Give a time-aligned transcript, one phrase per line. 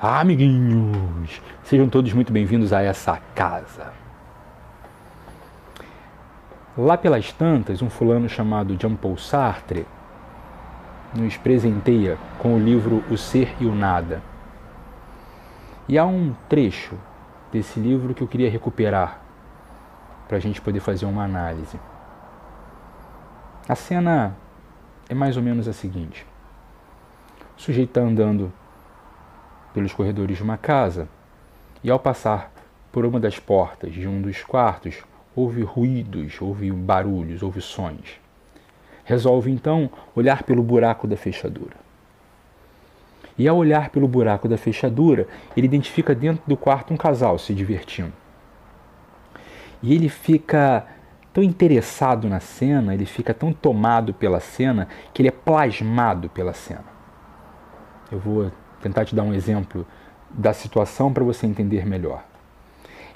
[0.00, 3.92] Ah, amiguinhos, sejam todos muito bem-vindos a essa casa.
[6.76, 9.84] Lá pelas tantas, um fulano chamado Jean-Paul Sartre
[11.12, 14.22] nos presenteia com o livro O Ser e o Nada.
[15.88, 16.94] E há um trecho
[17.50, 19.20] desse livro que eu queria recuperar
[20.28, 21.76] para a gente poder fazer uma análise.
[23.68, 24.36] A cena
[25.08, 26.24] é mais ou menos a seguinte:
[27.56, 28.52] o sujeito está andando
[29.78, 31.08] pelos corredores de uma casa
[31.84, 32.52] e, ao passar
[32.90, 35.04] por uma das portas de um dos quartos,
[35.36, 38.18] houve ruídos, houve barulhos, houve sons.
[39.04, 41.76] Resolve então olhar pelo buraco da fechadura.
[43.38, 47.54] E ao olhar pelo buraco da fechadura, ele identifica dentro do quarto um casal se
[47.54, 48.12] divertindo.
[49.80, 50.84] E ele fica
[51.32, 56.52] tão interessado na cena, ele fica tão tomado pela cena, que ele é plasmado pela
[56.52, 56.84] cena.
[58.10, 58.50] Eu vou
[58.80, 59.86] tentar te dar um exemplo
[60.30, 62.24] da situação para você entender melhor.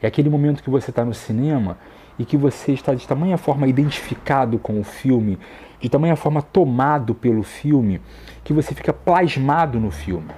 [0.00, 1.78] É aquele momento que você está no cinema
[2.18, 5.38] e que você está de tamanha forma identificado com o filme,
[5.80, 8.00] de tamanha forma tomado pelo filme,
[8.42, 10.30] que você fica plasmado no filme.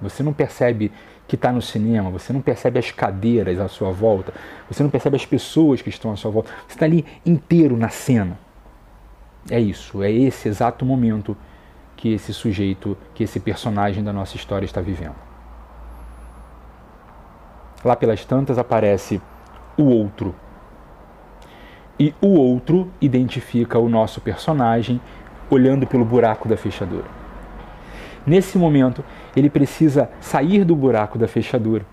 [0.00, 0.92] Você não percebe
[1.26, 4.32] que está no cinema, você não percebe as cadeiras à sua volta,
[4.70, 7.88] você não percebe as pessoas que estão à sua volta, você está ali inteiro na
[7.88, 8.38] cena.
[9.50, 11.36] É isso, é esse exato momento
[11.98, 15.16] que esse sujeito, que esse personagem da nossa história está vivendo.
[17.84, 19.20] Lá pelas tantas aparece
[19.76, 20.32] o outro.
[21.98, 25.00] E o outro identifica o nosso personagem
[25.50, 27.06] olhando pelo buraco da fechadura.
[28.24, 29.04] Nesse momento,
[29.34, 31.84] ele precisa sair do buraco da fechadura,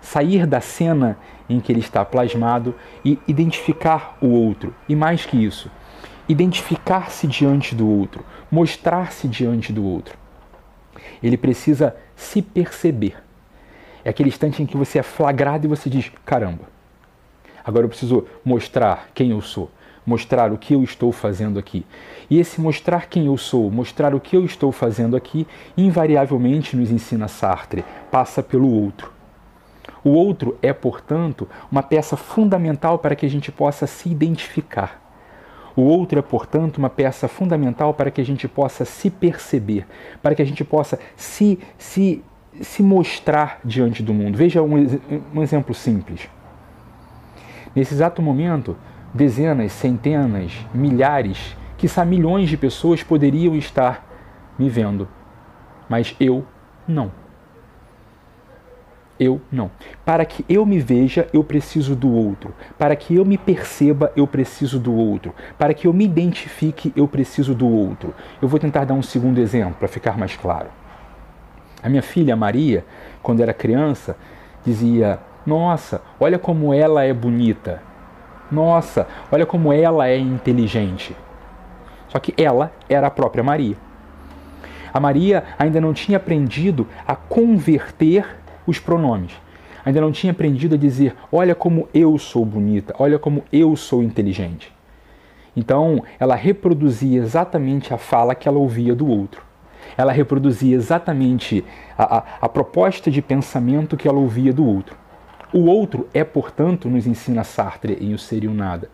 [0.00, 1.18] sair da cena
[1.50, 4.74] em que ele está plasmado e identificar o outro.
[4.88, 5.70] E mais que isso,
[6.30, 10.16] identificar-se diante do outro, mostrar-se diante do outro.
[11.20, 13.16] Ele precisa se perceber.
[14.04, 16.62] É aquele instante em que você é flagrado e você diz: caramba,
[17.64, 19.70] agora eu preciso mostrar quem eu sou,
[20.06, 21.84] mostrar o que eu estou fazendo aqui.
[22.30, 26.92] E esse mostrar quem eu sou, mostrar o que eu estou fazendo aqui, invariavelmente nos
[26.92, 29.12] ensina Sartre, passa pelo outro.
[30.04, 34.99] O outro é, portanto, uma peça fundamental para que a gente possa se identificar.
[35.76, 39.86] O outro é, portanto, uma peça fundamental para que a gente possa se perceber,
[40.22, 42.24] para que a gente possa se, se,
[42.60, 44.36] se mostrar diante do mundo.
[44.36, 44.74] Veja um,
[45.34, 46.28] um exemplo simples.
[47.74, 48.76] Nesse exato momento,
[49.14, 54.06] dezenas, centenas, milhares, quizá milhões de pessoas poderiam estar
[54.58, 55.08] me vendo,
[55.88, 56.44] mas eu
[56.86, 57.19] não
[59.20, 59.70] eu não.
[60.04, 62.54] Para que eu me veja, eu preciso do outro.
[62.78, 65.34] Para que eu me perceba, eu preciso do outro.
[65.58, 68.14] Para que eu me identifique, eu preciso do outro.
[68.40, 70.68] Eu vou tentar dar um segundo exemplo para ficar mais claro.
[71.82, 72.84] A minha filha Maria,
[73.22, 74.16] quando era criança,
[74.64, 77.82] dizia: Nossa, olha como ela é bonita.
[78.50, 81.14] Nossa, olha como ela é inteligente.
[82.08, 83.76] Só que ela era a própria Maria.
[84.92, 89.32] A Maria ainda não tinha aprendido a converter os pronomes.
[89.84, 94.02] Ainda não tinha aprendido a dizer: olha como eu sou bonita, olha como eu sou
[94.02, 94.72] inteligente.
[95.56, 99.42] Então, ela reproduzia exatamente a fala que ela ouvia do outro.
[99.96, 101.64] Ela reproduzia exatamente
[101.98, 104.96] a, a, a proposta de pensamento que ela ouvia do outro.
[105.52, 108.88] O outro é, portanto, nos ensina Sartre em O Ser e o Nada,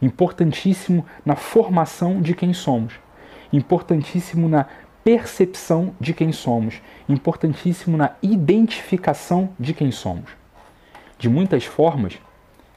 [0.00, 2.94] importantíssimo na formação de quem somos,
[3.50, 4.66] importantíssimo na
[5.06, 10.32] percepção de quem somos, importantíssimo na identificação de quem somos.
[11.16, 12.18] De muitas formas,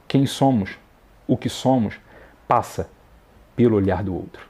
[0.07, 0.77] quem somos,
[1.27, 1.99] o que somos,
[2.47, 2.87] passa
[3.55, 4.47] pelo olhar do outro.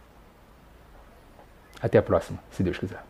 [1.81, 3.08] Até a próxima, se Deus quiser.